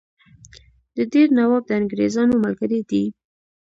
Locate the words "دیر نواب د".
1.11-1.71